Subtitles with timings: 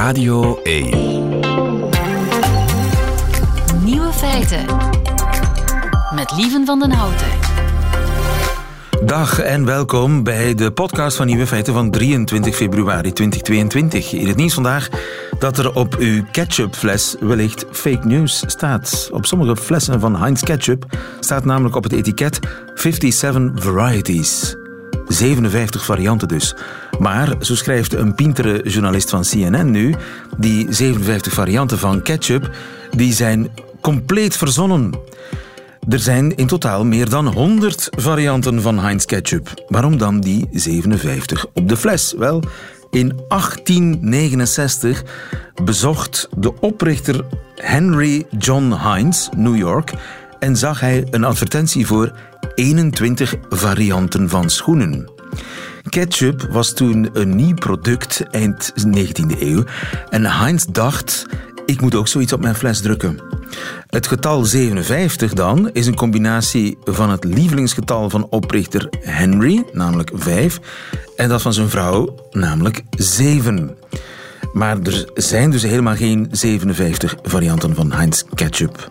[0.00, 0.88] Radio 1.
[3.84, 4.64] Nieuwe feiten.
[6.14, 7.26] Met Lieven van den Houten.
[9.04, 14.12] Dag en welkom bij de podcast van Nieuwe Feiten van 23 februari 2022.
[14.12, 14.88] In het nieuws vandaag
[15.38, 19.08] dat er op uw ketchupfles wellicht fake news staat.
[19.12, 20.84] Op sommige flessen van Heinz Ketchup
[21.20, 22.38] staat namelijk op het etiket
[22.74, 24.59] 57 varieties.
[25.12, 26.54] 57 varianten dus.
[26.98, 29.94] Maar, zo schrijft een pintere journalist van CNN nu,
[30.36, 32.50] die 57 varianten van ketchup,
[32.90, 33.48] die zijn
[33.80, 34.92] compleet verzonnen.
[35.88, 39.64] Er zijn in totaal meer dan 100 varianten van Heinz ketchup.
[39.68, 42.14] Waarom dan die 57 op de fles?
[42.18, 42.42] Wel,
[42.90, 45.04] in 1869
[45.64, 47.24] bezocht de oprichter
[47.56, 49.92] Henry John Heinz New York
[50.40, 52.12] en zag hij een advertentie voor
[52.54, 55.10] 21 varianten van schoenen.
[55.88, 59.64] Ketchup was toen een nieuw product eind 19e eeuw
[60.10, 61.26] en Heinz dacht:
[61.66, 63.18] ik moet ook zoiets op mijn fles drukken.
[63.86, 70.60] Het getal 57 dan is een combinatie van het lievelingsgetal van oprichter Henry, namelijk 5,
[71.16, 73.76] en dat van zijn vrouw, namelijk 7.
[74.52, 78.88] Maar er zijn dus helemaal geen 57 varianten van Heinz ketchup.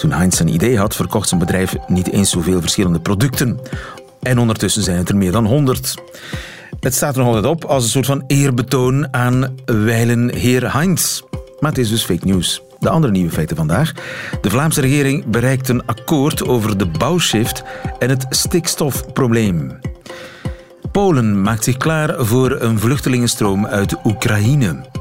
[0.00, 3.60] Toen Heinz zijn idee had, verkocht zijn bedrijf niet eens zoveel verschillende producten.
[4.20, 5.94] En ondertussen zijn het er meer dan 100.
[6.80, 11.20] Het staat er nog altijd op als een soort van eerbetoon aan wijlen heer Heinz.
[11.58, 12.62] Maar het is dus fake news.
[12.78, 13.92] De andere nieuwe feiten vandaag.
[14.40, 17.62] De Vlaamse regering bereikt een akkoord over de bouwshift
[17.98, 19.78] en het stikstofprobleem.
[20.92, 24.99] Polen maakt zich klaar voor een vluchtelingenstroom uit Oekraïne.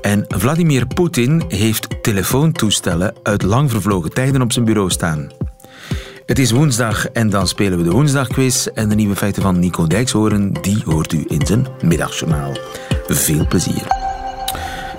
[0.00, 5.30] En Vladimir Poetin heeft telefoontoestellen uit lang vervlogen tijden op zijn bureau staan.
[6.26, 8.66] Het is woensdag en dan spelen we de woensdagquiz.
[8.66, 12.56] En de nieuwe feiten van Nico Dijkshoorn, die hoort u in zijn middagjournaal.
[13.06, 13.82] Veel plezier.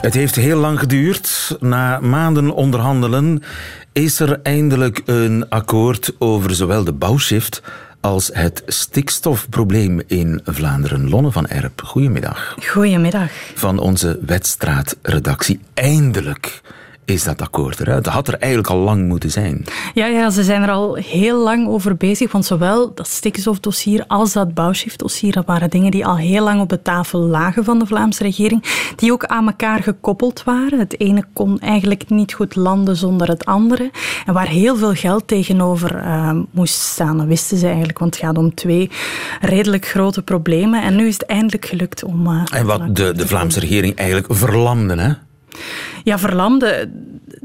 [0.02, 1.58] Het heeft heel lang geduurd.
[1.60, 3.44] Na maanden onderhandelen
[3.92, 7.62] is er eindelijk een akkoord over zowel de bouwshift
[8.08, 11.10] als het stikstofprobleem in Vlaanderen.
[11.10, 12.56] Lonne van Erp, goedemiddag.
[12.68, 13.32] Goedemiddag.
[13.56, 15.60] Van onze wedstraatredactie.
[15.74, 16.62] Eindelijk
[17.08, 18.04] is dat akkoord eruit.
[18.04, 19.66] Dat had er eigenlijk al lang moeten zijn.
[19.94, 22.32] Ja, ja, ze zijn er al heel lang over bezig.
[22.32, 26.70] Want zowel dat stikstofdossier als dat bouwshiftdossier, dat waren dingen die al heel lang op
[26.70, 28.64] de tafel lagen van de Vlaamse regering.
[28.96, 30.80] Die ook aan elkaar gekoppeld waren.
[30.80, 33.92] Het ene kon eigenlijk niet goed landen zonder het andere.
[34.26, 37.18] En waar heel veel geld tegenover uh, moest staan.
[37.18, 38.90] Dat wisten ze eigenlijk, want het gaat om twee
[39.42, 40.84] redelijk grote problemen.
[40.84, 42.28] En nu is het eindelijk gelukt om...
[42.28, 45.14] Uh, en wat de, de Vlaamse regering eigenlijk verlamde, hè?
[46.04, 46.90] Ja, verlamde.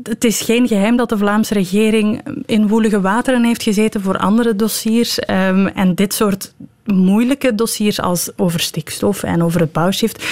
[0.03, 4.57] Het is geen geheim dat de Vlaamse regering in woelige wateren heeft gezeten voor andere
[4.57, 5.19] dossiers.
[5.19, 10.25] Um, en dit soort moeilijke dossiers als over stikstof en over het bouwshift,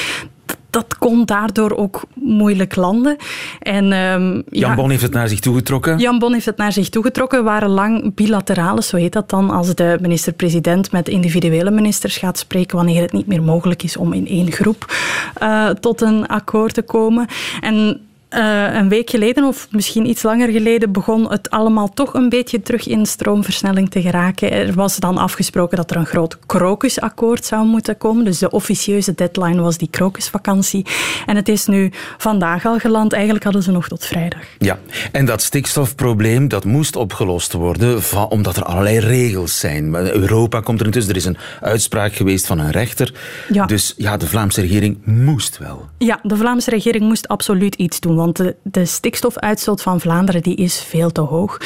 [0.71, 3.17] dat kon daardoor ook moeilijk landen.
[3.59, 5.99] En, um, Jan Bon heeft het naar zich toegetrokken?
[5.99, 7.39] Jan Bon heeft het naar zich toegetrokken.
[7.39, 12.39] We waren lang bilaterale, zo heet dat dan, als de minister-president met individuele ministers gaat
[12.39, 14.95] spreken wanneer het niet meer mogelijk is om in één groep
[15.43, 17.27] uh, tot een akkoord te komen.
[17.61, 18.01] En
[18.35, 22.63] uh, een week geleden, of misschien iets langer geleden, begon het allemaal toch een beetje
[22.63, 24.53] terug in stroomversnelling te geraken.
[24.53, 28.25] Er was dan afgesproken dat er een groot krokusakkoord zou moeten komen.
[28.25, 30.87] Dus de officieuze deadline was die krokusvakantie.
[31.27, 33.13] En het is nu vandaag al geland.
[33.13, 34.43] Eigenlijk hadden ze nog tot vrijdag.
[34.59, 34.79] Ja,
[35.13, 39.95] en dat stikstofprobleem dat moest opgelost worden, van, omdat er allerlei regels zijn.
[39.95, 43.13] Europa komt er intussen, er is een uitspraak geweest van een rechter.
[43.53, 43.67] Ja.
[43.67, 45.89] Dus ja, de Vlaamse regering moest wel.
[45.99, 50.57] Ja, de Vlaamse regering moest absoluut iets doen want de, de, stikstofuitstoot van Vlaanderen die
[50.57, 51.61] is veel te hoog.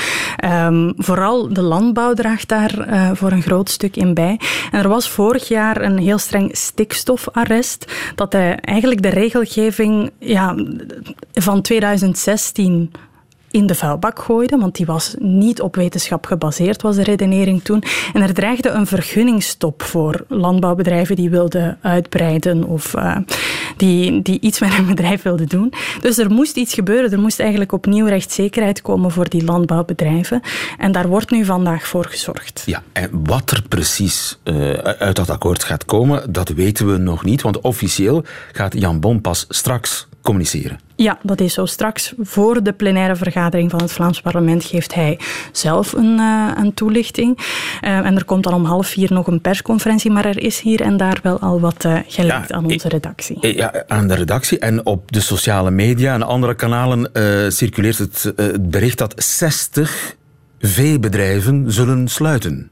[0.44, 4.40] Um, vooral de landbouw draagt daar uh, voor een groot stuk in bij.
[4.70, 10.54] En er was vorig jaar een heel streng stikstofarrest, dat uh, eigenlijk de regelgeving ja,
[11.32, 12.90] van 2016
[13.54, 17.82] in de vuilbak gooide, want die was niet op wetenschap gebaseerd, was de redenering toen.
[18.12, 23.16] En er dreigde een vergunningstop voor landbouwbedrijven die wilden uitbreiden of uh,
[23.76, 25.72] die, die iets met hun bedrijf wilden doen.
[26.00, 27.12] Dus er moest iets gebeuren.
[27.12, 30.40] Er moest eigenlijk opnieuw rechtszekerheid komen voor die landbouwbedrijven.
[30.78, 32.62] En daar wordt nu vandaag voor gezorgd.
[32.66, 37.24] Ja, en wat er precies uh, uit dat akkoord gaat komen, dat weten we nog
[37.24, 40.78] niet, want officieel gaat Jan Bon pas straks communiceren.
[40.96, 41.66] Ja, dat is zo.
[41.66, 45.18] Straks voor de plenaire vergadering van het Vlaams parlement geeft hij
[45.52, 47.38] zelf een, uh, een toelichting.
[47.38, 50.80] Uh, en er komt dan om half vier nog een persconferentie, maar er is hier
[50.80, 53.54] en daar wel al wat uh, gelekt ja, aan onze redactie.
[53.56, 54.58] Ja, aan de redactie.
[54.58, 57.10] En op de sociale media en andere kanalen
[57.52, 60.16] circuleert het, het bericht dat 60
[60.58, 62.70] veebedrijven zullen sluiten.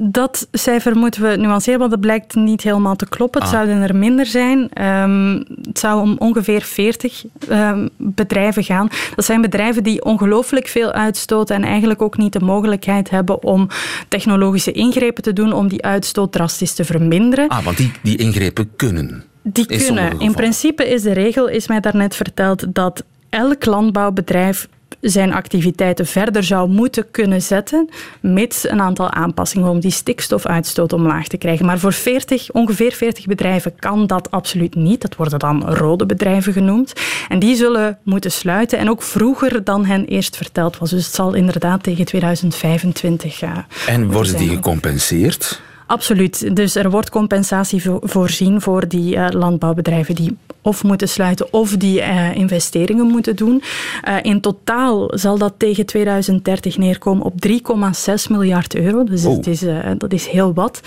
[0.00, 3.40] Dat cijfer moeten we nuanceren, want het blijkt niet helemaal te kloppen.
[3.42, 3.56] Het ah.
[3.56, 4.68] zouden er minder zijn.
[4.72, 8.88] Ehm, het zou om ongeveer 40 ehm, bedrijven gaan.
[9.14, 13.68] Dat zijn bedrijven die ongelooflijk veel uitstoten en eigenlijk ook niet de mogelijkheid hebben om
[14.08, 17.48] technologische ingrepen te doen om die uitstoot drastisch te verminderen.
[17.48, 19.24] Ah, want die, die ingrepen kunnen.
[19.42, 20.20] Die kunnen.
[20.20, 24.68] In principe is de regel, is mij daarnet verteld, dat elk landbouwbedrijf
[25.00, 27.88] zijn activiteiten verder zou moeten kunnen zetten,
[28.20, 31.66] mits een aantal aanpassingen om die stikstofuitstoot omlaag te krijgen.
[31.66, 35.00] Maar voor 40, ongeveer 40 bedrijven kan dat absoluut niet.
[35.00, 36.92] Dat worden dan rode bedrijven genoemd.
[37.28, 40.90] En die zullen moeten sluiten en ook vroeger dan hen eerst verteld was.
[40.90, 43.66] Dus het zal inderdaad tegen 2025 gaan.
[43.86, 45.60] En worden die gecompenseerd?
[45.86, 46.56] Absoluut.
[46.56, 51.98] Dus er wordt compensatie voorzien voor die uh, landbouwbedrijven die of moeten sluiten of die
[51.98, 53.62] uh, investeringen moeten doen.
[54.08, 57.52] Uh, in totaal zal dat tegen 2030 neerkomen op 3,6
[58.30, 59.04] miljard euro.
[59.04, 59.46] Dus oh.
[59.46, 59.64] is,
[59.98, 60.80] dat is heel wat.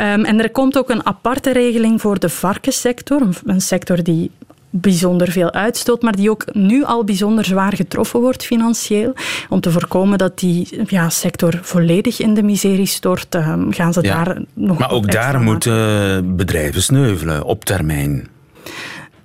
[0.00, 3.28] Um, en er komt ook een aparte regeling voor de varkenssector.
[3.44, 4.30] Een sector die
[4.70, 9.12] bijzonder veel uitstoot, maar die ook nu al bijzonder zwaar getroffen wordt financieel.
[9.48, 14.00] Om te voorkomen dat die ja, sector volledig in de miserie stort, ehm, gaan ze
[14.00, 18.28] daar nog Maar ook daar moeten bedrijven sneuvelen op termijn.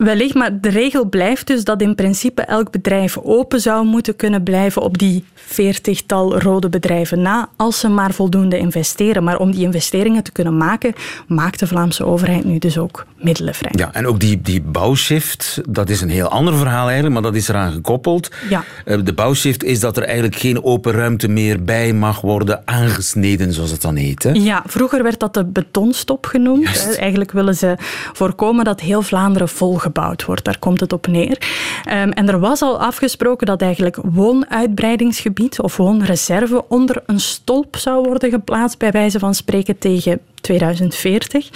[0.04, 4.44] Wellicht, maar de regel blijft dus dat in principe elk bedrijf open zou moeten kunnen
[4.44, 9.24] blijven op die veertigtal rode bedrijven na, als ze maar voldoende investeren.
[9.24, 10.94] Maar om die investeringen te kunnen maken,
[11.28, 13.72] maakt de Vlaamse overheid nu dus ook middelen vrij.
[13.76, 17.36] Ja, en ook die, die bouwshift, dat is een heel ander verhaal eigenlijk, maar dat
[17.36, 18.32] is eraan gekoppeld.
[18.50, 18.64] Ja.
[18.86, 23.54] Eh, de bouwshift is dat er eigenlijk geen open ruimte meer bij mag worden aangesneden,
[23.54, 24.24] zoals het dan heet.
[24.24, 24.32] Hè?
[24.32, 26.96] Ja, vroeger werd dat de betonstop genoemd.
[26.98, 27.76] Eigenlijk willen ze
[28.14, 29.50] voorkomen dat heel Vlaanderen
[29.94, 30.44] volgebouwd wordt.
[30.44, 31.38] Daar komt het op neer.
[31.86, 38.04] Ehm, en er was al afgesproken dat eigenlijk woonuitbreidingsgebied of woonreserve onder een stolp zou
[38.07, 41.50] worden geplaatst, bij wijze van spreken tegen 2040.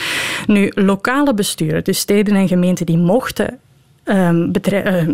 [0.48, 3.60] Nu, lokale besturen, dus steden en gemeenten, die mochten
[4.06, 4.52] um,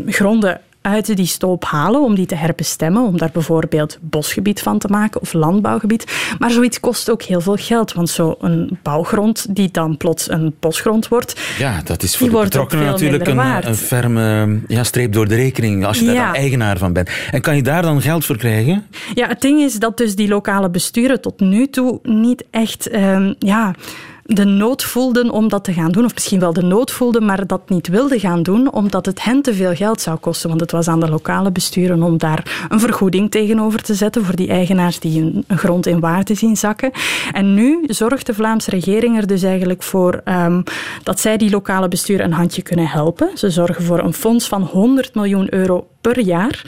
[0.05, 4.87] gronden uit die stolp halen om die te herbestemmen, om daar bijvoorbeeld bosgebied van te
[4.87, 6.35] maken of landbouwgebied.
[6.39, 11.07] Maar zoiets kost ook heel veel geld, want zo'n bouwgrond die dan plots een bosgrond
[11.07, 15.35] wordt, ja, dat is voor de betrokkenen natuurlijk een, een, ferme ja, streep door de
[15.35, 17.09] rekening als je daar dan eigenaar van bent.
[17.31, 18.85] En kan je daar dan geld voor krijgen?
[19.13, 23.35] Ja, het ding is dat dus die lokale besturen tot nu toe niet echt um,
[23.39, 23.75] ja,
[24.25, 26.05] de nood voelden om dat te gaan doen.
[26.05, 29.41] Of misschien wel de nood voelden, maar dat niet wilden gaan doen, omdat het hen
[29.41, 30.49] te veel geld zou kosten.
[30.49, 34.35] Want het was aan de lokale besturen om daar een vergoeding tegenover te zetten voor
[34.35, 36.91] die eigenaars die een, grond in waarde zien zakken.
[37.31, 40.63] En nu zorgt de Vlaamse regering er dus eigenlijk voor um,
[41.03, 43.29] dat zij die lokale besturen een handje kunnen helpen.
[43.33, 46.61] Ze zorgen voor een fonds van 100 miljoen euro per jaar.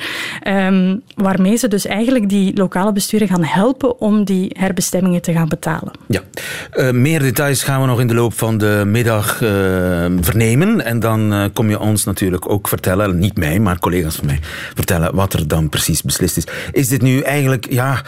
[0.48, 5.48] Um, waarmee ze dus eigenlijk die lokale besturen gaan helpen om die herbestemmingen te gaan
[5.48, 5.92] betalen.
[6.08, 6.22] Ja,
[6.74, 9.50] uh, meer details gaan we nog in de loop van de middag uh,
[10.20, 10.86] vernemen.
[10.86, 14.40] En dan uh, kom je ons natuurlijk ook vertellen, niet mij, maar collega's van mij,
[14.74, 16.48] vertellen wat er dan precies beslist is.
[16.72, 18.02] Is dit nu eigenlijk ja,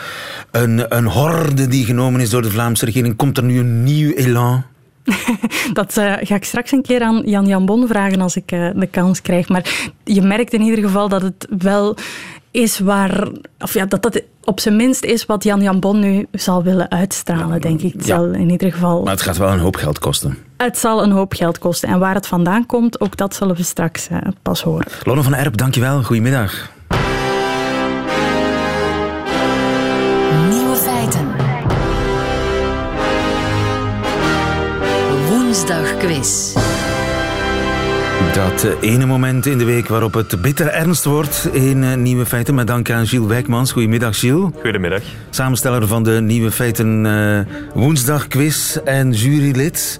[0.51, 3.15] een, een horde die genomen is door de Vlaamse regering?
[3.15, 4.63] Komt er nu een nieuw elan?
[5.73, 8.69] dat uh, ga ik straks een keer aan Jan Jan Bon vragen als ik uh,
[8.75, 9.49] de kans krijg.
[9.49, 11.95] Maar je merkt in ieder geval dat het wel
[12.51, 13.27] is waar,
[13.59, 16.91] of ja, dat dat op zijn minst is wat Jan Jan Bon nu zal willen
[16.91, 17.93] uitstralen, denk ik.
[17.93, 18.15] Het ja.
[18.15, 19.03] zal in ieder geval.
[19.03, 20.37] Maar het gaat wel een hoop geld kosten.
[20.57, 21.89] Het zal een hoop geld kosten.
[21.89, 24.87] En waar het vandaan komt, ook dat zullen we straks uh, pas horen.
[25.03, 26.03] Lonne van Erp, dankjewel.
[26.03, 26.75] Goedemiddag.
[36.07, 36.53] Woensdagquiz.
[38.33, 42.25] Dat eh, ene moment in de week waarop het bitter ernst wordt in eh, Nieuwe
[42.25, 42.55] Feiten.
[42.55, 43.71] Met dank aan Gilles Wijkmans.
[43.71, 44.49] Goedemiddag, Gilles.
[44.61, 45.01] Goedemiddag.
[45.29, 47.39] Samensteller van de Nieuwe Feiten uh,
[47.73, 49.99] Woensdagquiz en jurylid.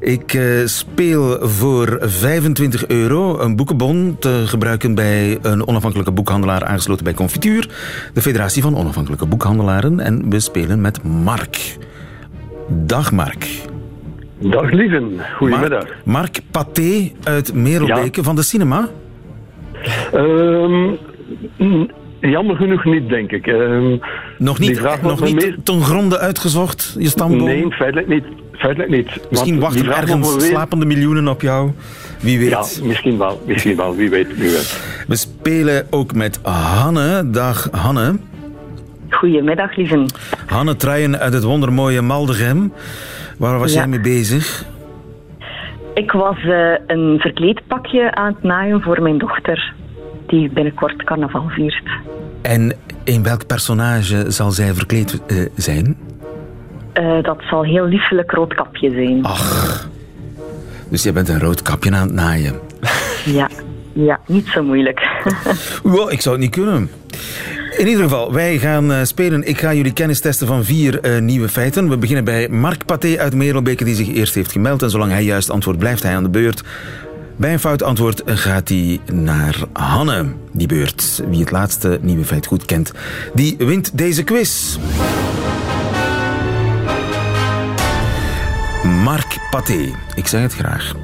[0.00, 7.04] Ik uh, speel voor 25 euro een boekenbon te gebruiken bij een onafhankelijke boekhandelaar aangesloten
[7.04, 7.70] bij Confituur,
[8.14, 10.00] de Federatie van Onafhankelijke Boekhandelaren.
[10.00, 11.76] En we spelen met Mark.
[12.68, 13.70] Dag Mark.
[14.42, 15.84] Dag lieven, goedemiddag.
[15.84, 18.88] Mark, Mark Paté uit Merelbeke van de cinema?
[20.14, 20.98] Um,
[22.20, 23.46] jammer genoeg niet, denk ik.
[23.46, 24.00] Um,
[24.38, 25.56] nog niet, nog niet mee...
[25.62, 27.44] ten gronde uitgezocht, je stamboom?
[27.44, 28.24] Nee, feitelijk niet.
[28.52, 29.30] Feitelijk niet.
[29.30, 31.70] Misschien wachten ergens slapende miljoenen op jou.
[32.20, 32.50] Wie weet.
[32.50, 33.42] Ja, misschien wel.
[33.46, 33.96] Misschien wel.
[33.96, 34.36] Wie weet.
[34.36, 35.04] Wie weet.
[35.08, 37.30] We spelen ook met Hanne.
[37.30, 38.18] Dag Hanne.
[39.10, 40.06] Goedemiddag, lieven.
[40.46, 42.72] Hanne Truijen uit het wondermooie Maldegem.
[43.42, 44.64] Waar was jij mee bezig?
[45.94, 49.74] Ik was uh, een verkleedpakje aan het naaien voor mijn dochter,
[50.26, 51.88] die binnenkort carnaval viert.
[52.42, 55.96] En in welk personage zal zij verkleed uh, zijn?
[56.92, 59.24] Eh, dat zal heel liefelijk roodkapje zijn.
[59.24, 59.88] Ach,
[60.90, 62.60] dus jij bent een rood kapje aan het naaien.
[63.24, 63.48] Ja,
[63.92, 65.00] ja, niet zo moeilijk.
[65.82, 66.90] Wow, ik zou het niet kunnen.
[67.76, 69.48] In ieder geval, wij gaan eh, spelen.
[69.48, 71.88] Ik ga jullie kennis testen van vier eh, nieuwe feiten.
[71.88, 74.82] We beginnen bij Mark Paté uit Merelbeke, die zich eerst heeft gemeld.
[74.82, 76.62] En zolang hij juist antwoordt, blijft hij aan de beurt.
[77.36, 80.26] Bij een fout antwoord gaat hij naar Hanne.
[80.52, 81.22] Die beurt.
[81.28, 82.92] Wie het laatste nieuwe feit goed kent,
[83.34, 84.76] die wint deze quiz.
[89.02, 90.94] Mark Paté, ik zeg het graag.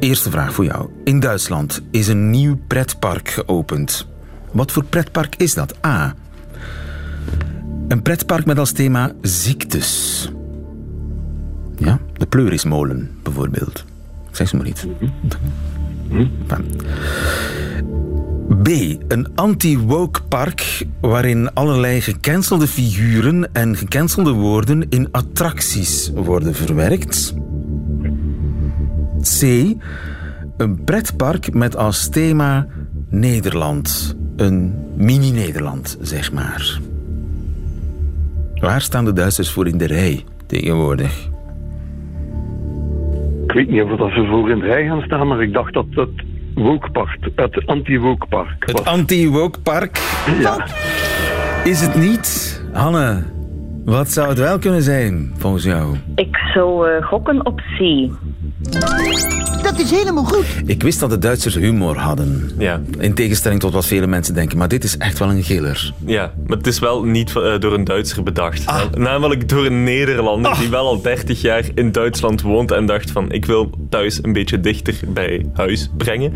[0.00, 0.88] Eerste vraag voor jou.
[1.04, 4.06] In Duitsland is een nieuw pretpark geopend.
[4.52, 5.86] Wat voor pretpark is dat?
[5.86, 6.14] A.
[7.88, 10.30] Een pretpark met als thema ziektes.
[11.76, 13.84] Ja, de Pleurismolen bijvoorbeeld.
[14.30, 14.86] Ik zeg ze maar niet.
[18.62, 18.68] B.
[19.08, 27.34] Een anti-woke park waarin allerlei gecancelde figuren en gecancelde woorden in attracties worden verwerkt.
[29.22, 29.42] C.
[30.56, 32.66] Een pretpark met als thema
[33.08, 34.16] Nederland.
[34.38, 36.78] Een mini-Nederland, zeg maar.
[38.54, 41.28] Waar staan de Duitsers voor in de rij tegenwoordig?
[43.46, 45.74] Ik weet niet of dat ze voor in de rij gaan staan, maar ik dacht
[45.74, 46.10] dat het
[46.54, 48.84] wokepark, het anti-wokepark Het was.
[48.86, 49.98] anti-woke park
[50.40, 50.66] ja.
[51.64, 52.62] is het niet.
[52.72, 53.22] Hanne,
[53.84, 55.96] wat zou het wel kunnen zijn, volgens jou?
[56.14, 57.78] Ik zou eh, gokken op C.
[59.68, 60.46] Dat is helemaal goed.
[60.66, 62.50] Ik wist dat de Duitsers humor hadden.
[62.58, 62.80] Ja.
[62.98, 64.58] In tegenstelling tot wat vele mensen denken.
[64.58, 65.92] Maar dit is echt wel een giller.
[66.06, 68.64] Ja, maar het is wel niet eh, door een Duitser bedacht.
[68.96, 73.32] Namelijk door een Nederlander die wel al 30 jaar in Duitsland woont en dacht van
[73.32, 76.32] ik wil thuis een beetje dichter bij huis brengen.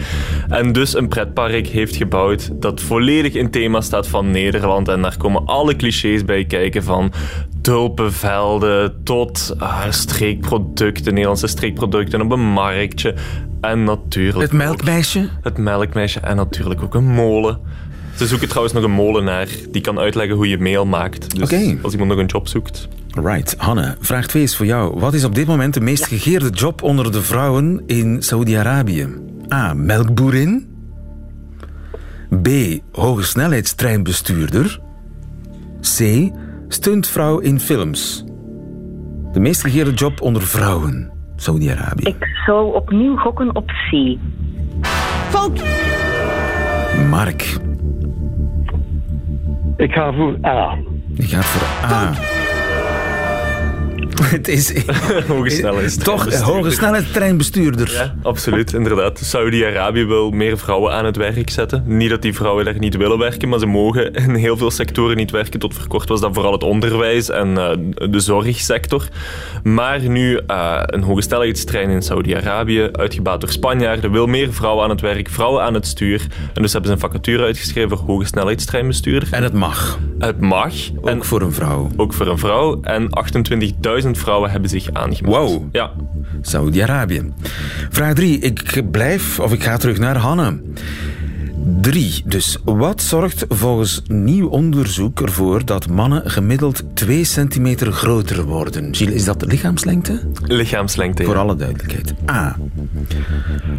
[0.48, 4.88] En dus een pretpark heeft gebouwd dat volledig in thema staat van Nederland.
[4.88, 7.12] En daar komen alle clichés bij kijken van
[7.62, 13.14] tulpenvelden tot ah, streekproducten, Nederlandse streekproducten op een marktje.
[13.60, 15.28] En natuurlijk Het melkmeisje?
[15.42, 17.58] het melkmeisje en natuurlijk ook een molen.
[18.16, 21.36] Ze zoeken trouwens nog een molenaar die kan uitleggen hoe je meel maakt.
[21.36, 21.52] Dus
[21.82, 22.88] als iemand nog een job zoekt.
[23.08, 23.54] Right.
[23.58, 25.00] Hanne, vraag 2 is voor jou.
[25.00, 29.08] Wat is op dit moment de meest gegeerde job onder de vrouwen in Saudi-Arabië?
[29.52, 29.74] A.
[29.74, 30.66] Melkboerin.
[32.42, 32.48] B.
[32.92, 34.80] Hogesnelheidstreinbestuurder.
[35.80, 36.30] C.
[36.72, 38.24] Stuntvrouw in films.
[39.32, 41.12] De meest gegeerde job onder vrouwen.
[41.36, 42.04] Saudi-Arabië.
[42.04, 44.16] Ik zou opnieuw gokken op C.
[45.28, 45.62] Fout.
[47.08, 47.56] Mark,
[49.76, 50.76] Ik ga voor A.
[51.14, 52.12] je gaat voor A.
[54.22, 54.72] Het is
[55.28, 56.04] Hoge snelheid.
[56.04, 57.92] toch hoge snelheidstreinbestuurder.
[57.92, 59.18] Ja, absoluut, inderdaad.
[59.18, 61.82] Saudi-Arabië wil meer vrouwen aan het werk zetten.
[61.86, 65.16] Niet dat die vrouwen daar niet willen werken, maar ze mogen in heel veel sectoren
[65.16, 65.60] niet werken.
[65.60, 69.08] Tot voor kort was dat vooral het onderwijs en eh, de zorgsector.
[69.62, 74.90] Maar nu eh, een hoge snelheidstrein in Saudi-Arabië, uitgebaat door Spanjaarden, wil meer vrouwen aan
[74.90, 76.26] het werk, vrouwen aan het stuur.
[76.54, 79.28] En dus hebben ze een vacature uitgeschreven voor hoge snelheidstreinbestuurder.
[79.30, 79.98] En het mag.
[80.18, 80.72] Het mag.
[81.00, 81.90] Ook En voor een vrouw.
[81.96, 82.80] ook voor een vrouw.
[82.82, 83.08] En
[84.01, 85.36] 28.000 vrouwen hebben zich aangemeld.
[85.50, 85.62] Wow.
[85.72, 85.90] Ja.
[86.40, 87.32] Saudi-Arabië.
[87.90, 88.38] Vraag 3.
[88.38, 90.60] Ik blijf, of ik ga terug naar Hanne.
[91.80, 92.22] 3.
[92.26, 98.94] Dus wat zorgt volgens nieuw onderzoek ervoor dat mannen gemiddeld 2 centimeter groter worden?
[98.94, 100.20] Gilles, is dat lichaamslengte?
[100.46, 101.22] Lichaamslengte.
[101.22, 101.28] ja.
[101.28, 102.14] Voor alle duidelijkheid.
[102.30, 102.56] A.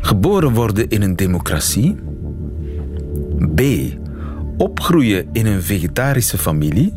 [0.01, 1.95] Geboren worden in een democratie.
[3.55, 3.61] B.
[4.57, 6.93] Opgroeien in een vegetarische familie.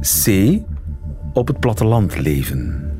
[0.00, 0.26] C.
[1.36, 2.90] Op het platteland leven.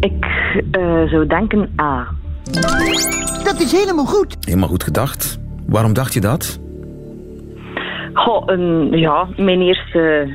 [0.00, 0.24] Ik
[0.70, 2.08] eh, zou denken A.
[3.44, 4.36] Dat is helemaal goed.
[4.40, 5.38] Helemaal goed gedacht.
[5.66, 6.60] Waarom dacht je dat?
[8.12, 10.28] Goh, een, ja, mijn eerste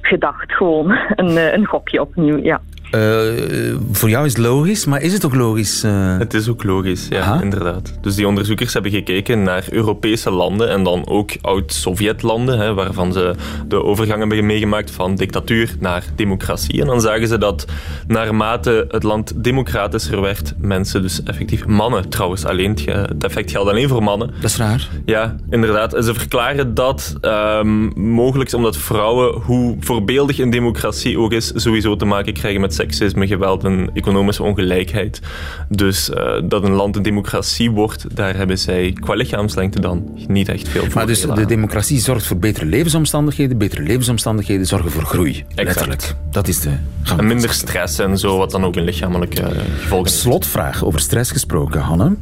[0.00, 0.90] gedacht gewoon.
[1.16, 2.60] Een, eh, een gokje opnieuw, ja.
[2.94, 5.82] Eh, voor jou is het logisch, maar is het ook logisch?
[5.82, 6.18] eh?
[6.18, 7.42] Het is ook logisch, ja, Aha.
[7.42, 7.92] inderdaad.
[8.00, 13.34] Dus die onderzoekers hebben gekeken naar Europese landen en dan ook oud-Sovjetlanden, waarvan ze
[13.68, 16.80] de overgang hebben meegemaakt van dictatuur naar democratie.
[16.80, 17.64] En dan zagen ze dat
[18.06, 23.88] naarmate het land democratischer werd, mensen, dus effectief mannen trouwens alleen, het, effect geldt alleen
[23.88, 24.88] voor mannen, Dat is raar.
[25.04, 25.94] ja, inderdaad.
[25.94, 31.52] En ze verklaren dat ehm, mogelijk is omdat vrouwen, hoe voorbeeldig een democratie ook is,
[31.54, 35.20] sowieso te maken krijgen met seksisme, geweld en economische ongelijkheid.
[35.68, 40.48] Dus eh, dat een land een democratie wordt, daar hebben zij qua lichaamslengte dan niet
[40.48, 40.94] echt veel voor.
[40.94, 43.58] Maar dus de democratie zorgt voor betere levensomstandigheden.
[43.58, 45.44] Betere levensomstandigheden zorgen voor groei.
[45.54, 46.14] Letterlijk.
[46.30, 46.70] Dat is de.
[47.16, 50.10] En minder stress en zo, wat dan ook een lichamelijke eh, gevolgen.
[50.10, 52.16] Slotvraag over stress gesproken, Hanne.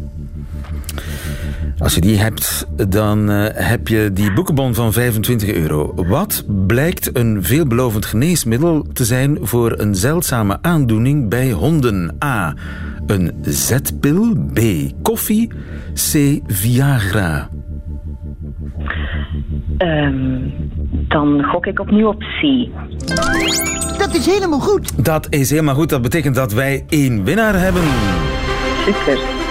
[1.78, 5.94] Als je die hebt, dan uh, heb je die boekenbon van 25 euro.
[5.94, 12.16] Wat blijkt een veelbelovend geneesmiddel te zijn voor een zeldzame aandoening bij honden?
[12.24, 12.54] A.
[13.06, 14.36] Een zetpil.
[14.52, 14.60] B.
[15.02, 15.50] Koffie.
[15.94, 16.40] C.
[16.46, 17.48] Viagra.
[19.78, 20.52] Um,
[21.08, 22.68] dan gok ik opnieuw op C.
[23.98, 25.04] Dat is helemaal goed.
[25.04, 25.88] Dat is helemaal goed.
[25.88, 27.82] Dat betekent dat wij één winnaar hebben.
[28.84, 29.41] Super.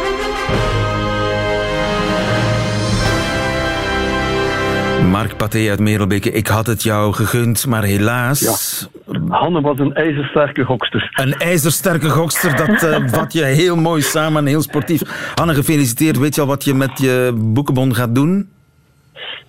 [5.09, 8.89] Mark Pathé uit Merelbeke, ik had het jou gegund, maar helaas...
[9.05, 9.19] Ja.
[9.29, 11.09] Hanne was een ijzersterke gokster.
[11.13, 15.01] Een ijzersterke gokster, dat uh, vat je heel mooi samen, heel sportief.
[15.35, 16.17] Hanne, gefeliciteerd.
[16.17, 18.49] Weet je al wat je met je boekenbon gaat doen?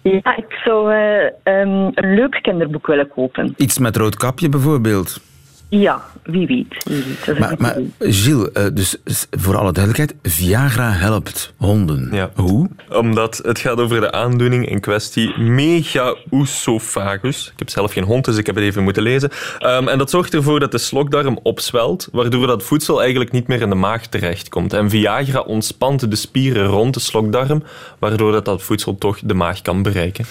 [0.02, 3.54] Ja, ik zou uh, um, een leuk kinderboek willen kopen.
[3.56, 5.31] Iets met rood kapje bijvoorbeeld?
[5.80, 6.84] Ja, wie weet.
[6.84, 7.38] Wie weet.
[7.38, 8.96] maar, maar Gilles, uh, dus
[9.30, 12.08] voor alle duidelijkheid, Viagra helpt honden.
[12.12, 12.30] Ja.
[12.34, 12.68] Hoe?
[12.90, 17.48] Omdat het gaat over de aandoening in kwestie megaoesophagus.
[17.52, 19.30] Ik heb zelf geen hond, dus ik heb het even moeten lezen.
[19.60, 23.60] Um, en dat zorgt ervoor dat de slokdarm opzwelt, waardoor dat voedsel eigenlijk niet meer
[23.60, 24.72] in de maag terechtkomt.
[24.72, 27.62] En Viagra ontspant de spieren rond de slokdarm,
[27.98, 30.24] waardoor dat, dat voedsel toch de maag kan bereiken.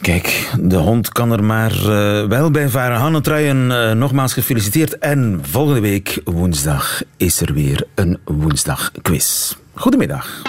[0.00, 2.96] Kijk, de hond kan er maar uh, wel bij varen.
[2.96, 4.98] Hanne Truijen, uh, nogmaals gefeliciteerd.
[4.98, 9.54] En volgende week woensdag is er weer een woensdagquiz.
[9.74, 10.42] Goedemiddag.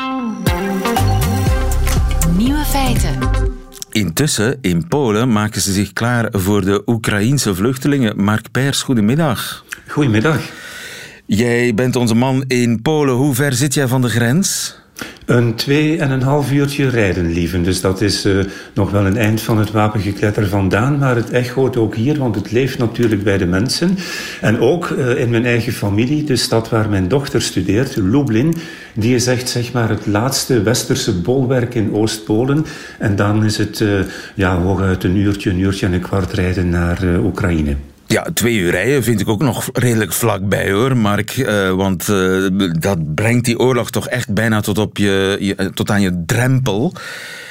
[2.38, 3.20] Nieuwe feiten.
[3.92, 8.24] Intussen, in Polen, maken ze zich klaar voor de Oekraïense vluchtelingen.
[8.24, 9.66] Mark Pers, goedemiddag.
[9.88, 10.40] Goedemiddag.
[11.26, 13.16] Jij bent onze man in Polen.
[13.16, 14.76] Hoe ver zit jij van de grens?
[15.28, 17.64] Een twee en een half uurtje rijden, lieven.
[17.64, 18.44] Dus dat is uh,
[18.74, 20.98] nog wel een eind van het wapengekletter vandaan.
[20.98, 23.98] Maar het echoot ook hier, want het leeft natuurlijk bij de mensen.
[24.42, 28.56] En ook uh, in mijn eigen familie, de stad waar mijn dochter studeert, Lublin.
[28.94, 32.66] Die is echt zeg maar, het laatste westerse bolwerk in Oost-Polen.
[33.00, 34.00] En dan is het uh,
[34.34, 37.76] ja, hooguit een uurtje, een uurtje en een kwart rijden naar Oekraïne.
[38.08, 41.38] Ja, twee uur rijden vind ik ook nog redelijk vlakbij hoor, Mark.
[41.38, 42.48] Uh, want uh,
[42.80, 46.94] dat brengt die oorlog toch echt bijna tot, op je, je tot aan je drempel.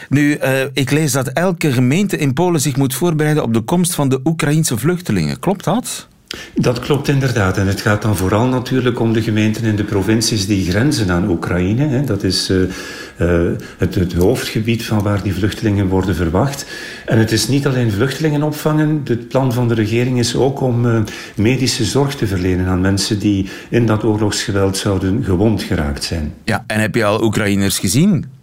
[0.08, 0.38] Nu,
[0.72, 4.20] ik lees dat elke gemeente in Polen zich moet voorbereiden op de komst van de
[4.24, 5.38] Oekraïense vluchtelingen.
[5.38, 6.08] Klopt dat?
[6.54, 7.58] Dat klopt inderdaad.
[7.58, 11.30] En het gaat dan vooral natuurlijk om de gemeenten en de provincies die grenzen aan
[11.30, 12.04] Oekraïne.
[12.04, 12.60] Dat is uh,
[13.20, 16.66] uh, het, het, hoofdgebied van waar die vluchtelingen worden verwacht.
[17.06, 19.00] En het is niet alleen vluchtelingen opvangen.
[19.04, 21.00] Het plan van de regering is ook om uh,
[21.36, 26.34] medische zorg te verlenen aan mensen die in dat oorlogsgeweld zouden gewond geraakt zijn.
[26.44, 28.35] Ja, en heb je al Oekraïners gezien?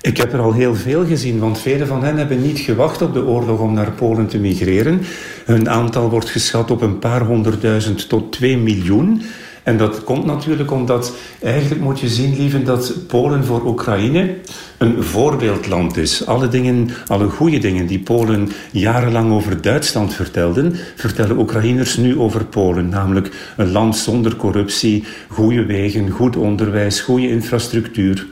[0.00, 3.14] Ik heb er al heel veel gezien, want velen van hen hebben niet gewacht op
[3.14, 5.00] de oorlog om naar Polen te migreren.
[5.44, 9.22] Hun aantal wordt geschat op een paar honderdduizend tot twee miljoen.
[9.62, 14.34] En dat komt natuurlijk omdat, eigenlijk moet je zien, lieve, dat Polen voor Oekraïne
[14.78, 16.26] een voorbeeldland is.
[16.26, 22.44] Alle dingen, alle goede dingen die Polen jarenlang over Duitsland vertelden, vertellen Oekraïners nu over
[22.44, 22.88] Polen.
[22.88, 28.26] Namelijk een land zonder corruptie, goede wegen, goed onderwijs, goede infrastructuur.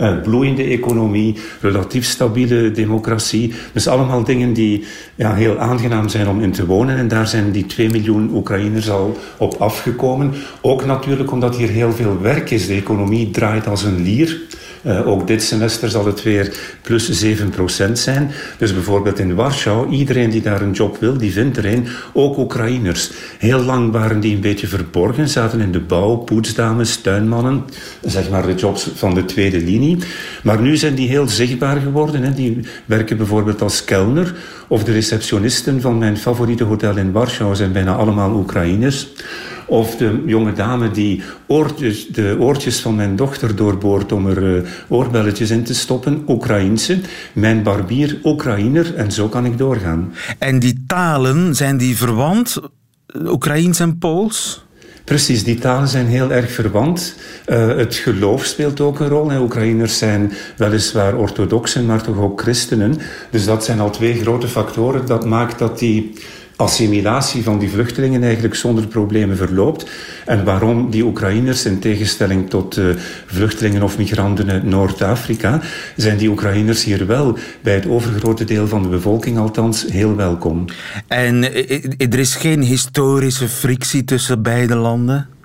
[0.00, 3.52] Uh, bloeiende economie, relatief stabiele democratie.
[3.72, 6.96] Dus allemaal dingen die ja, heel aangenaam zijn om in te wonen.
[6.96, 10.34] En daar zijn die 2 miljoen Oekraïners al op afgekomen.
[10.84, 12.66] Natuurlijk omdat hier heel veel werk is.
[12.66, 14.40] De economie draait als een lier.
[14.86, 18.30] Uh, ook dit semester zal het weer plus 7% zijn.
[18.58, 21.86] Dus bijvoorbeeld in Warschau, iedereen die daar een job wil, die vindt er een.
[22.12, 23.10] Ook Oekraïners.
[23.38, 27.64] Heel lang waren die een beetje verborgen, zaten in de bouw, poetsdames, tuinmannen.
[28.04, 29.98] Zeg maar de jobs van de tweede linie.
[30.42, 32.22] Maar nu zijn die heel zichtbaar geworden.
[32.22, 32.34] Hè.
[32.34, 34.34] Die werken bijvoorbeeld als kelner.
[34.68, 39.08] Of de receptionisten van mijn favoriete hotel in Warschau zijn bijna allemaal Oekraïners.
[39.66, 44.62] Of de jonge dame die oortjes, de oortjes van mijn dochter doorboort om er uh,
[44.88, 46.98] oorbelletjes in te stoppen, Oekraïense.
[47.32, 48.94] Mijn barbier, Oekraïner.
[48.94, 50.12] En zo kan ik doorgaan.
[50.38, 52.60] En die talen, zijn die verwant?
[53.24, 54.64] Oekraïens en Pools?
[55.04, 57.16] Precies, die talen zijn heel erg verwant.
[57.46, 59.30] Uh, het geloof speelt ook een rol.
[59.30, 59.40] Hè.
[59.40, 62.98] Oekraïners zijn weliswaar orthodoxen, maar toch ook christenen.
[63.30, 65.06] Dus dat zijn al twee grote factoren.
[65.06, 66.12] Dat maakt dat die
[66.56, 69.90] assimilatie van die vluchtelingen eigenlijk zonder problemen verloopt.
[70.24, 72.94] En waarom die Oekraïners, in tegenstelling tot uh,
[73.26, 75.60] vluchtelingen of migranten uit Noord-Afrika,
[75.96, 80.64] zijn die Oekraïners hier wel, bij het overgrote deel van de bevolking althans, heel welkom.
[81.06, 81.44] En
[81.98, 85.35] er is geen historische frictie tussen beide landen?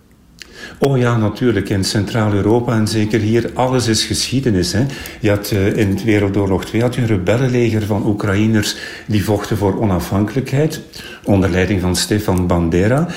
[0.78, 1.70] Oh ja, natuurlijk.
[1.70, 4.72] In Centraal-Europa en zeker hier, alles is geschiedenis.
[4.72, 4.86] Hè.
[5.20, 9.82] Je had uh, in Wereldoorlog 2 had je een rebellenleger van Oekraïners die vochten voor
[9.82, 10.82] onafhankelijkheid,
[11.24, 13.08] onder leiding van Stefan Bandera.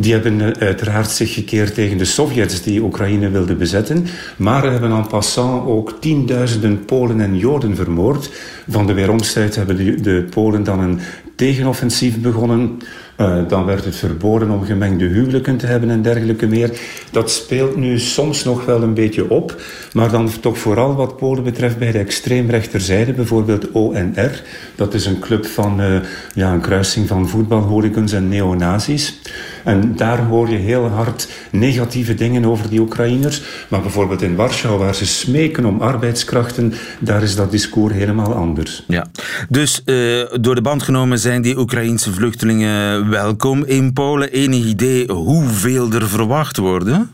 [0.00, 5.06] Die hebben uiteraard zich gekeerd tegen de Sovjets die Oekraïne wilden bezetten, maar hebben en
[5.06, 8.30] passant ook tienduizenden Polen en Joden vermoord.
[8.68, 11.00] Van de weeromstijd hebben de, de Polen dan een
[11.36, 12.78] tegenoffensief begonnen.
[13.20, 16.80] Uh, dan werd het verboden om gemengde huwelijken te hebben en dergelijke meer.
[17.10, 21.44] Dat speelt nu soms nog wel een beetje op, maar dan toch vooral wat Polen
[21.44, 24.42] betreft bij de extreemrechterzijde, bijvoorbeeld ONR.
[24.74, 26.00] Dat is een club van uh,
[26.34, 29.20] ja, een kruising van voetbalhooligans en neonazis.
[29.66, 33.42] En daar hoor je heel hard negatieve dingen over die Oekraïners.
[33.68, 38.84] Maar bijvoorbeeld in Warschau, waar ze smeken om arbeidskrachten, daar is dat discours helemaal anders.
[38.86, 39.06] Ja,
[39.48, 44.30] dus uh, door de band genomen zijn die Oekraïense vluchtelingen welkom in Polen.
[44.30, 47.10] Enig idee hoeveel er verwacht worden?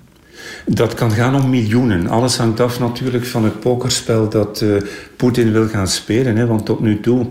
[0.67, 2.09] Dat kan gaan om miljoenen.
[2.09, 4.83] Alles hangt af natuurlijk van het pokerspel dat uh,
[5.17, 6.37] Poetin wil gaan spelen.
[6.37, 7.27] Hè, want tot nu toe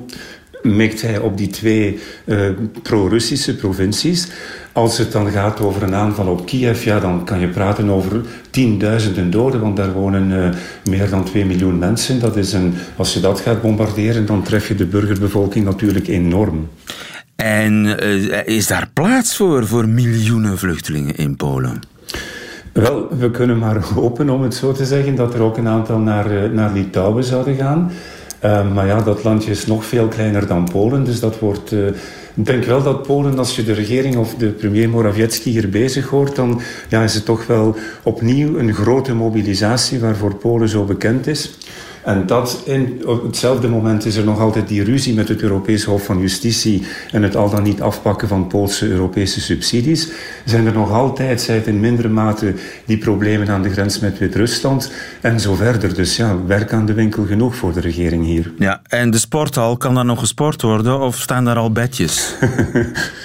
[0.64, 2.50] mikt hij op die twee uh,
[2.84, 4.28] pro-Russische provincies.
[4.72, 8.22] Als het dan gaat over een aanval op Kiev, ja, dan kan je praten over
[8.50, 10.50] tienduizenden doden, want daar wonen uh,
[10.90, 12.20] meer dan 2 miljoen mensen.
[12.20, 16.70] Dat is een, als je dat gaat bombarderen, dan tref je de burgerbevolking natuurlijk enorm.
[17.36, 21.80] En uh, is daar plaats voor, voor miljoenen vluchtelingen in Polen?
[22.74, 26.00] Wel, we kunnen maar hopen, om het zo te zeggen, dat er ook een aantal
[26.00, 27.92] naar, naar Litouwen zouden gaan.
[28.46, 31.72] Uh, maar ja, dat landje is nog veel kleiner dan Polen, dus dat wordt...
[31.72, 31.88] Uh,
[32.36, 36.08] ik denk wel dat Polen, als je de regering of de premier Morawiecki hier bezig
[36.08, 41.28] hoort, dan ja, is het toch wel opnieuw een grote mobilisatie waarvoor Polen zo bekend
[41.28, 41.58] is.
[42.04, 45.84] En dat in, op hetzelfde moment is er nog altijd die ruzie met het Europees
[45.84, 50.10] Hof van Justitie en het al dan niet afpakken van Poolse Europese subsidies.
[50.46, 52.54] Zijn er nog altijd, zij in mindere mate,
[52.86, 55.96] die problemen aan de grens met Wit-Rusland en zo verder.
[55.96, 58.52] Dus ja, werk aan de winkel genoeg voor de regering hier.
[58.58, 62.36] Ja, en de sporthal, kan daar nog gesport worden of staan daar al bedjes?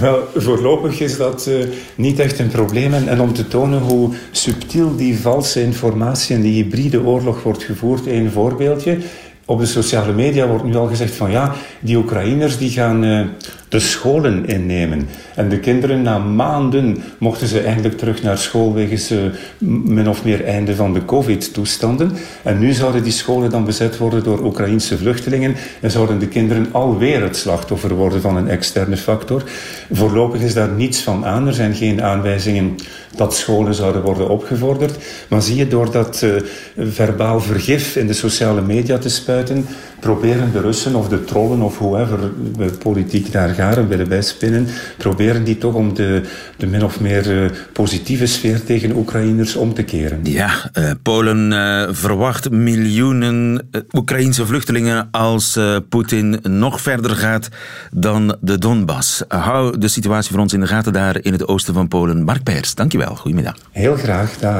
[0.00, 2.94] Wel, voorlopig is dat uh, niet echt een probleem.
[2.94, 8.06] En, om te tonen hoe subtiel die valse informatie en die hybride oorlog wordt gevoerd,
[8.06, 8.98] één voorbeeldje.
[9.44, 13.26] Op de sociale media wordt nu al gezegd van ja, die Oekraïners die gaan uh,
[13.68, 15.08] de scholen innemen.
[15.34, 19.18] En de kinderen na maanden mochten ze eindelijk terug naar school wegens uh,
[19.58, 22.12] min of meer einde van de covid-toestanden.
[22.42, 26.68] En nu zouden die scholen dan bezet worden door Oekraïnse vluchtelingen en zouden de kinderen
[26.72, 29.42] alweer het slachtoffer worden van een externe factor.
[29.90, 31.46] Voorlopig is daar niets van aan.
[31.46, 32.76] Er zijn geen aanwijzingen
[33.16, 34.96] dat scholen zouden worden opgevorderd.
[35.28, 36.30] Maar zie je, door dat uh,
[36.78, 39.66] verbaal vergif in de sociale media te spuiten,
[40.00, 42.18] proberen de Russen of de trollen of whoever
[42.56, 44.66] de politiek daar garen willen bijspinnen,
[44.98, 46.22] proberen die toch om de,
[46.56, 50.20] de min of meer uh, positieve sfeer tegen Oekraïners om te keren.
[50.22, 55.58] Ja, uh, Polen uh, verwacht miljoenen Oekraïnse vluchtelingen als
[55.88, 57.48] Poetin nog verder gaat
[57.92, 59.22] dan de Donbass.
[59.28, 62.22] hou de situatie voor ons in de gaten daar in het oosten van Polen.
[62.22, 63.14] Mark Peers, dankjewel.
[63.14, 63.56] Goedemiddag.
[63.70, 64.58] Heel graag, dag.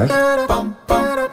[0.87, 1.28] feiten.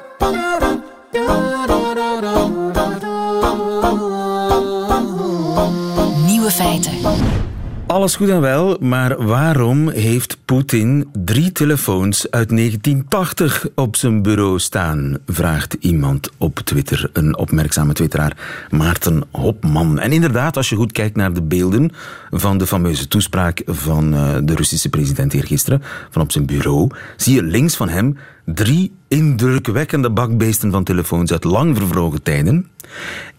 [7.96, 14.58] Alles goed en wel, maar waarom heeft Poetin drie telefoons uit 1980 op zijn bureau
[14.58, 15.18] staan?
[15.26, 19.98] Vraagt iemand op Twitter, een opmerkzame twitteraar, Maarten Hopman.
[19.98, 21.90] En inderdaad, als je goed kijkt naar de beelden
[22.30, 27.34] van de fameuze toespraak van eh, de Russische president eergisteren, van op zijn bureau, zie
[27.34, 32.68] je links van hem drie indrukwekkende bakbeesten van telefoons uit lang vervlogen tijden.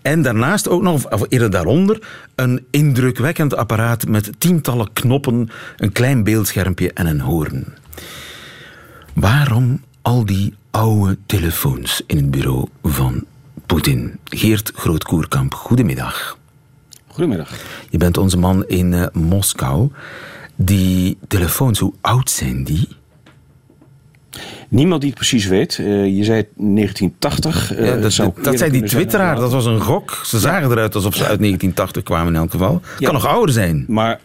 [0.01, 6.23] En daarnaast ook nog, of eerder daaronder, een indrukwekkend apparaat met tientallen knoppen, een klein
[6.23, 7.65] beeldschermpje en een hoorn.
[9.13, 13.25] Waarom al die oude telefoons in het bureau van
[13.65, 14.19] Poetin?
[14.23, 16.37] Geert Grootkoerkamp, goedemiddag.
[17.07, 17.51] Goedemiddag.
[17.89, 19.91] Je bent onze man in uh, Moskou.
[20.55, 22.96] Die telefoons, hoe oud zijn die?
[24.67, 25.77] Niemand die het precies weet.
[25.77, 27.77] Uh, je zei 1980.
[27.77, 29.35] Uh, ja, dat, dat, dat zei die twitteraar.
[29.35, 30.21] Dat was een gok.
[30.25, 32.81] Ze zagen eruit alsof ze uit 1980 kwamen in elk geval.
[32.83, 33.85] Het kan nog ouder zijn.
[33.87, 34.19] Maar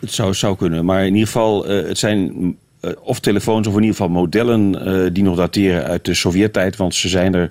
[0.00, 0.84] het zou, zou kunnen.
[0.84, 2.56] Maar in ieder geval, uh, het zijn
[3.02, 6.76] of telefoons of in ieder geval modellen die nog dateren uit de Sovjet-tijd.
[6.76, 7.50] Want ze zijn er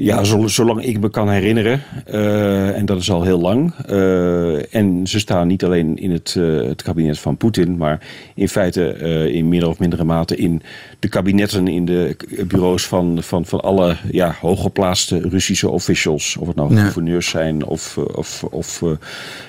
[0.00, 1.82] ja, zolang ik me kan herinneren.
[2.12, 3.72] Uh, en dat is al heel lang.
[3.90, 8.00] Uh, en ze staan niet alleen in het, uh, het kabinet van Poetin, maar
[8.34, 8.98] in feite
[9.32, 10.62] in meer of mindere mate in
[10.98, 16.36] de kabinetten, in de bureaus van, van, van alle ja, hooggeplaatste Russische officials.
[16.40, 16.82] Of het nou ja.
[16.82, 18.82] gouverneurs zijn of, of, of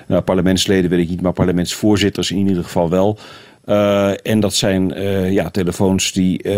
[0.07, 3.17] nou, parlementsleden, weet ik niet, maar parlementsvoorzitters in ieder geval wel.
[4.23, 4.89] En dat zijn
[5.31, 6.49] ja, telefoons die,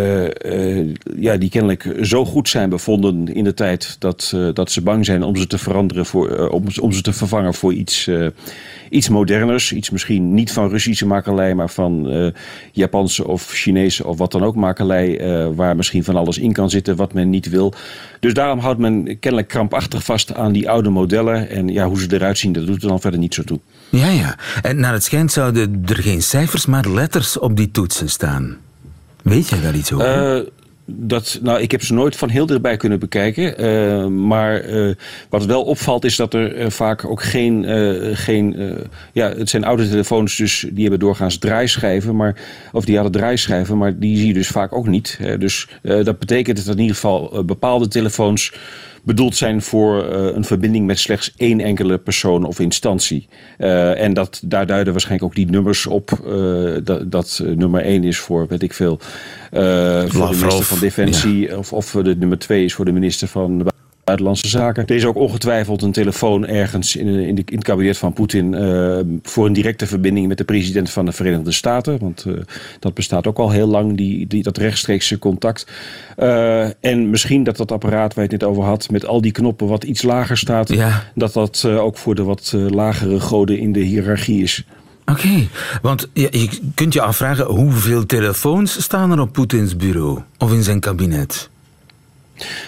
[1.15, 5.23] ja, die kennelijk zo goed zijn bevonden in de tijd dat, dat ze bang zijn
[5.23, 8.09] om ze te veranderen voor, om, om ze te vervangen voor iets,
[8.93, 9.71] iets moderners.
[9.71, 12.11] Iets misschien niet van Russische makelij, maar van
[12.71, 15.21] Japanse of Chinese of wat dan ook makelij.
[15.55, 17.73] waar misschien van alles in kan zitten wat men niet wil.
[18.19, 21.49] Dus daarom houdt men kennelijk krampachtig vast aan die oude modellen.
[21.49, 23.59] En ja, hoe ze eruit zien, dat doet er dan verder niet zo toe.
[23.89, 24.37] Ja, ja.
[24.61, 28.57] En naar het schijnt zouden er geen cijfers, maar letters op die toetsen staan.
[29.21, 30.45] Weet jij daar iets over?
[30.85, 33.65] Dat, nou, ik heb ze nooit van heel dichtbij kunnen bekijken.
[33.65, 34.95] Uh, maar uh,
[35.29, 37.65] wat wel opvalt is dat er uh, vaak ook geen...
[38.15, 38.77] geen
[39.13, 42.15] ja, het zijn oude telefoons, dus die hebben doorgaans draaischijven.
[42.15, 42.35] Maar,
[42.71, 45.19] of die hadden draaischijven, maar die zie je dus vaak ook niet.
[45.39, 48.53] dus dat betekent dat in ieder geval bepaalde telefoons
[49.03, 53.27] bedoeld zijn voor uh, een verbinding met slechts één enkele persoon of instantie.
[53.57, 56.11] Uh, en dat, daar duiden waarschijnlijk ook die nummers op.
[56.27, 61.39] Uh, dat, dat nummer één is voor, weet ik veel, voor de minister van Defensie.
[61.39, 61.57] Ja.
[61.57, 63.72] Of, of de nummer twee is voor de minister van
[64.03, 64.85] Buitenlandse Zaken.
[64.87, 68.53] Er is ook ongetwijfeld een telefoon ergens in, in, de, in het kabinet van Poetin
[68.53, 71.97] uh, voor een directe verbinding met de president van de Verenigde Staten.
[71.99, 72.33] Want uh,
[72.79, 75.67] dat bestaat ook al heel lang, die, die, dat rechtstreekse contact.
[76.17, 79.31] Uh, en misschien dat dat apparaat waar je het net over had, met al die
[79.31, 81.03] knoppen wat iets lager staat, ja.
[81.15, 84.65] dat dat ook voor de wat lagere goden in de hiërarchie is.
[85.05, 85.47] Oké, okay,
[85.81, 90.63] want je, je kunt je afvragen hoeveel telefoons staan er op Poetins bureau of in
[90.63, 91.49] zijn kabinet?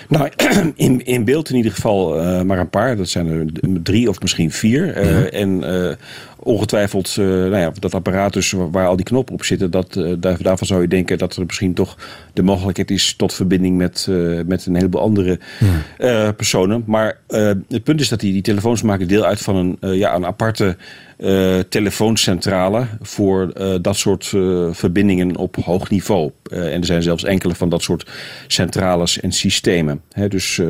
[0.08, 0.30] Nou,
[0.76, 2.98] in, in beeld in ieder geval uh, maar een paar.
[2.98, 3.46] Dat zijn er
[3.84, 4.98] drie of misschien vier.
[4.98, 5.30] Uh, ja.
[5.30, 5.64] En
[6.46, 9.72] uh, ongetwijfeld, nou ja, dat apparaat dus waar al die knoppen op zitten...
[9.72, 11.98] Dat, daarvan zou je denken dat er misschien toch
[12.34, 13.14] de mogelijkheid is...
[13.16, 14.08] tot verbinding met,
[14.46, 15.40] met een heleboel andere
[15.98, 16.32] ja.
[16.32, 16.84] personen.
[16.86, 17.20] Maar
[17.68, 20.78] het punt is dat die, die telefoons maken deel uit van een, ja, een aparte...
[21.70, 24.26] Telefooncentrale voor dat soort
[24.72, 26.32] verbindingen op hoog niveau.
[26.50, 28.10] en er zijn zelfs enkele van dat soort
[28.48, 30.02] centrales en systemen.
[30.12, 30.62] He, dus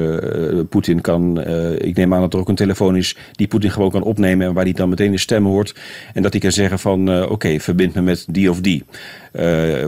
[0.69, 1.45] Poetin kan,
[1.77, 4.53] ik neem aan dat er ook een telefoon is die Poetin gewoon kan opnemen en
[4.53, 5.64] waar hij dan meteen de stem hoort.
[6.13, 8.83] En dat hij kan zeggen van oké, okay, verbind me met die of die.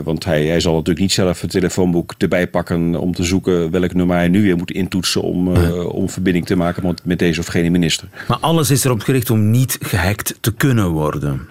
[0.04, 3.94] want hij, hij zal natuurlijk niet zelf het telefoonboek erbij pakken om te zoeken welk
[3.94, 7.70] nummer hij nu weer moet intoetsen om, om verbinding te maken met deze of gene
[7.70, 8.08] minister.
[8.28, 11.48] Maar alles is erop gericht om niet gehackt te kunnen worden.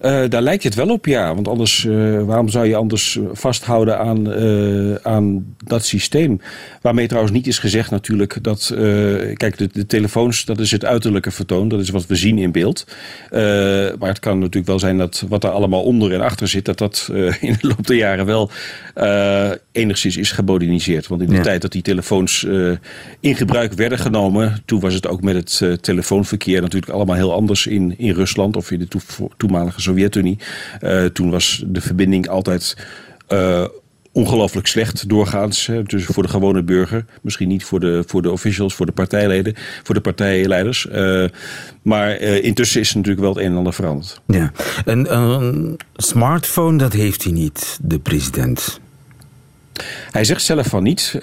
[0.00, 1.34] Uh, daar lijkt het wel op, ja.
[1.34, 6.40] Want anders, uh, waarom zou je anders vasthouden aan, uh, aan dat systeem?
[6.80, 8.72] Waarmee trouwens niet is gezegd natuurlijk dat...
[9.34, 11.68] kijk, de, de, telefoons, dat is het uiterlijke vertoon.
[11.68, 12.86] Dat is wat we zien in beeld.
[13.98, 16.64] maar het kan natuurlijk wel zijn dat wat er allemaal onder en achter zit...
[16.64, 17.10] dat dat
[17.40, 18.50] in de loop der jaren wel
[19.72, 21.06] enigszins is gemoderniseerd.
[21.06, 21.42] Want in de ja.
[21.42, 22.46] tijd dat die telefoons
[23.20, 24.62] in gebruik werden genomen...
[24.64, 28.56] toen was het ook met het telefoonverkeer natuurlijk allemaal heel anders in, in Rusland...
[28.56, 29.00] of in de
[29.36, 30.38] toenmalige Sovjet-Unie.
[30.80, 32.76] Uh, toen was de verbinding altijd
[33.28, 33.64] uh,
[34.12, 35.66] ongelooflijk slecht doorgaans.
[35.66, 37.04] Hè, dus voor de gewone burger.
[37.22, 40.86] Misschien niet voor de, voor de officials, voor de partijleden, voor de partijleiders.
[40.92, 41.24] Uh,
[41.82, 44.20] maar intussen is natuurlijk wel het een en ander veranderd.
[44.26, 44.52] Ja.
[44.84, 48.80] Een, een smartphone, dat heeft hij niet, de president.
[50.10, 51.12] Hij zegt zelf van niet.
[51.16, 51.22] Uh,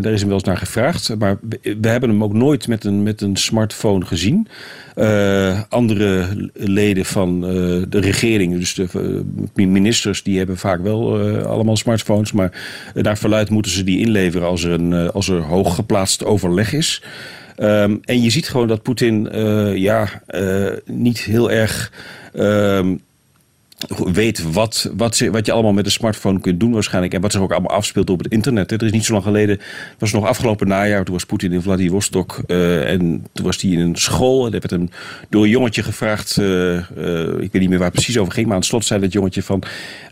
[0.00, 1.14] daar is hem wel eens naar gevraagd.
[1.18, 4.48] Maar we hebben hem ook nooit met een, met een smartphone gezien.
[4.96, 9.22] Uh, andere leden van uh, de regering, dus de
[9.54, 12.32] ministers, die hebben vaak wel allemaal smartphones.
[12.32, 12.52] Maar
[12.94, 17.02] naar verluid moeten ze die inleveren als er, een, als er hooggeplaatst overleg is.
[17.58, 19.28] Um, en je ziet gewoon dat Poetin
[19.74, 20.22] ja,
[20.84, 21.92] niet heel erg
[22.34, 23.00] um,
[24.12, 27.14] weet wat, wat, wat je allemaal met een smartphone kunt doen waarschijnlijk.
[27.14, 28.72] En wat zich ook allemaal afspeelt op het internet.
[28.72, 29.60] Er is niet zo lang geleden,
[29.98, 32.42] was nog afgelopen najaar, toen was Poetin in Vladivostok.
[32.46, 34.46] Uh, en toen was hij in een school.
[34.46, 34.90] En er werd hem
[35.28, 36.82] door een jongetje gevraagd, uh, uh,
[37.40, 38.46] ik weet niet meer waar het precies over ging.
[38.46, 39.62] Maar aan het slot zei dat jongetje van,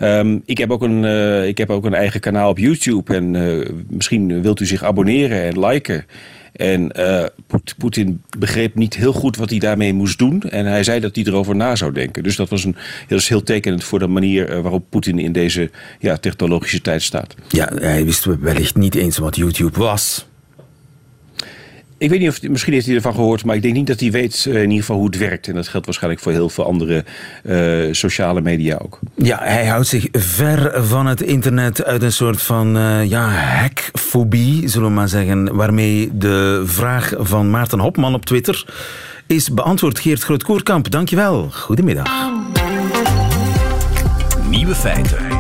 [0.01, 1.05] um, ik, heb ook een,
[1.47, 3.15] ik heb ook een eigen kanaal op YouTube.
[3.15, 3.31] En
[3.89, 6.05] misschien wilt u zich abonneren en liken.
[6.55, 7.25] En uh,
[7.79, 10.43] Poetin begreep niet heel goed wat hij daarmee moest doen.
[10.43, 12.23] En hij zei dat hij erover na zou denken.
[12.23, 12.77] Dus dat was, een,
[13.09, 17.03] dat is heel tekenend voor de manier uh, waarop Poetin in deze ja, technologische tijd
[17.03, 17.35] staat.
[17.49, 20.27] Ja, hij wist wellicht niet eens wat YouTube was.
[22.05, 24.11] Ik weet niet of misschien heeft hij ervan gehoord, maar ik denk niet dat hij
[24.11, 25.49] weet uh, in ieder geval hoe het werkt.
[25.49, 27.05] En dat geldt waarschijnlijk voor heel veel andere
[27.45, 28.99] uh, sociale media ook.
[29.15, 34.69] Ja, hij houdt zich ver van het internet uit een soort van uh, ja, hackfobie,
[34.69, 35.55] zullen we maar zeggen.
[35.55, 38.65] Waarmee de vraag van Maarten Hopman op Twitter
[39.27, 39.99] is beantwoord.
[39.99, 41.49] Geert Groot-Koerkamp, dankjewel.
[41.51, 42.31] Goedemiddag.
[44.51, 45.34] Nieuwe feiten.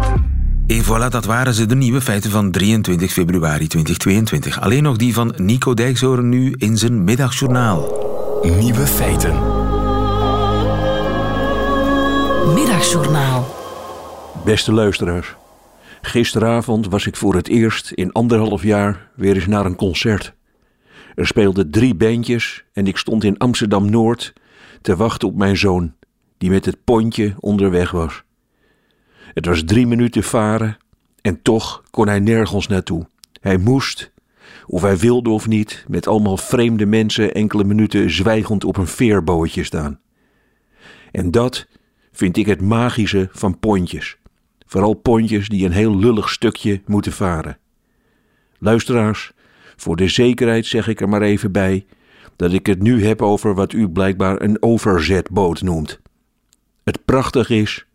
[0.67, 4.61] Et voilà, dat waren ze, de nieuwe feiten van 23 februari 2022.
[4.61, 7.81] Alleen nog die van Nico Dijkshoorn nu in zijn middagjournaal.
[8.43, 9.33] Nieuwe feiten.
[12.55, 13.55] Middagjournaal.
[14.45, 15.35] Beste luisteraars.
[16.03, 20.35] Gisteravond was ik voor het eerst in anderhalf jaar weer eens naar een concert.
[21.15, 24.33] Er speelden drie bandjes en ik stond in Amsterdam Noord
[24.83, 25.95] te wachten op mijn zoon,
[26.39, 28.24] die met het pontje onderweg was.
[29.35, 30.77] Het was drie minuten varen
[31.21, 33.07] en toch kon hij nergens naartoe.
[33.41, 34.13] Hij moest,
[34.67, 39.65] of hij wilde of niet, met allemaal vreemde mensen enkele minuten zwijgend op een veerbootje
[39.65, 40.01] staan.
[41.13, 41.67] En dat
[42.13, 44.17] vind ik het magische van pontjes.
[44.67, 47.59] Vooral pontjes die een heel lullig stukje moeten varen.
[48.59, 49.33] Luisteraars,
[49.77, 51.87] voor de zekerheid zeg ik er maar even bij
[52.37, 56.01] dat ik het nu heb over wat u blijkbaar een overzetboot noemt.
[56.85, 57.87] Het prachtig is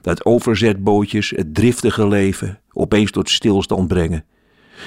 [0.00, 4.24] dat overzetbootjes het driftige leven opeens tot stilstand brengen.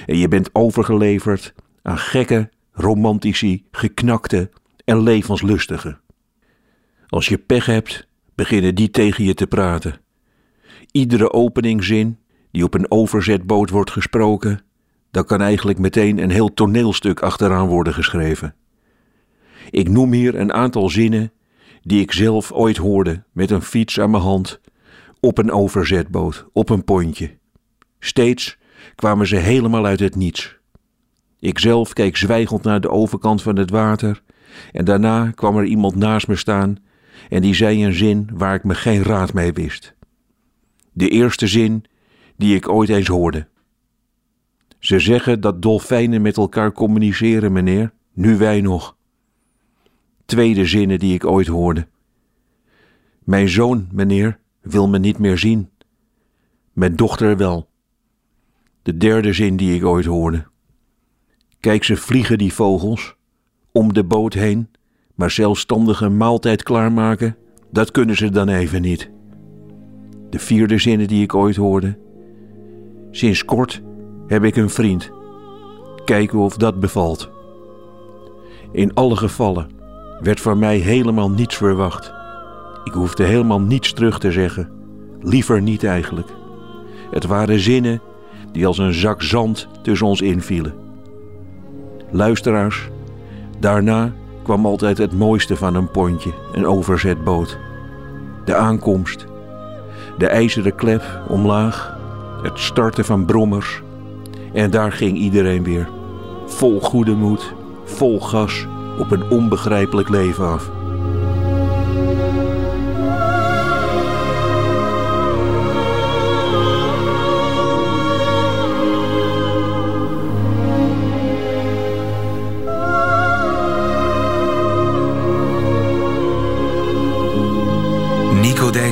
[0.06, 4.50] En je bent overgeleverd aan gekke, romantici, geknakte
[4.86, 5.98] en levenslustige.
[7.08, 10.00] Als je pech hebt, beginnen die tegen je te praten.
[10.92, 12.18] Iedere openingzin
[12.52, 14.62] die op een overzetboot wordt gesproken,
[15.12, 18.56] daar kan eigenlijk meteen een heel toneelstuk achteraan worden geschreven.
[19.70, 21.32] Ik noem hier een aantal zinnen
[21.82, 24.60] die ik zelf ooit hoorde met een fiets aan mijn hand
[25.20, 27.38] op een overzetboot, op een pontje.
[28.00, 28.58] Steeds
[28.96, 30.58] kwamen ze helemaal uit het niets.
[31.40, 34.22] Ik zelf keek zwijgend naar de overkant van het water
[34.72, 36.78] en daarna kwam er iemand naast me staan
[37.30, 39.96] en die zei een zin waar ik me geen raad mee wist.
[40.92, 41.84] De eerste zin
[42.36, 43.48] die ik ooit eens hoorde.
[44.80, 48.96] Ze zeggen dat dolfijnen met elkaar communiceren, meneer, nu wij nog.
[50.26, 51.88] Tweede zinnen die ik ooit hoorde.
[53.24, 54.40] Mijn zoon, meneer,
[54.72, 55.70] wil me niet meer zien.
[56.74, 57.70] Mijn dochter wel.
[58.82, 60.46] De derde zin die ik ooit hoorde.
[61.60, 63.16] Kijk, ze vliegen die vogels,
[63.72, 64.70] om de boot heen,
[65.16, 67.36] maar zelfstandig een maaltijd klaarmaken,
[67.72, 69.10] dat kunnen ze dan even niet.
[70.30, 71.98] De vierde zinnen die ik ooit hoorde.
[73.12, 73.82] Sinds kort
[74.28, 75.12] heb ik een vriend.
[76.06, 77.30] Kijken of dat bevalt.
[78.72, 79.70] In alle gevallen
[80.20, 82.17] werd van mij helemaal niets verwacht.
[82.88, 84.70] Ik hoefde helemaal niets terug te zeggen.
[85.22, 86.28] Liever niet eigenlijk.
[87.12, 88.02] Het waren zinnen
[88.52, 90.74] die als een zak zand tussen ons invielen.
[92.12, 92.90] Luisteraars,
[93.60, 94.12] daarna
[94.44, 97.58] kwam altijd het mooiste van een pontje, een overzetboot.
[98.46, 99.26] De aankomst,
[100.18, 101.98] de ijzeren klep omlaag,
[102.42, 103.82] het starten van brommers.
[104.54, 105.90] En daar ging iedereen weer,
[106.46, 108.66] vol goede moed, vol gas,
[109.00, 110.77] op een onbegrijpelijk leven af.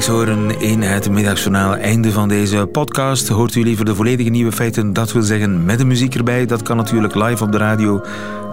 [0.04, 1.76] Horen in het middagjournaal.
[1.76, 3.28] Einde van deze podcast.
[3.28, 4.94] Hoort u liever de volledige nieuwe feiten?
[4.94, 6.46] Dat wil zeggen met de muziek erbij.
[6.46, 8.02] Dat kan natuurlijk live op de radio.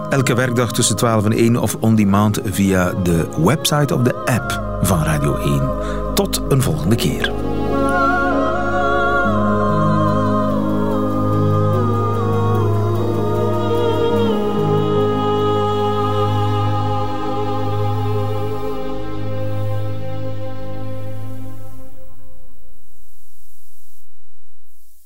[0.09, 4.79] Elke werkdag tussen 12 en 1 of on demand via de website of de app
[4.81, 5.69] van Radio 1.
[6.13, 7.42] Tot een volgende keer.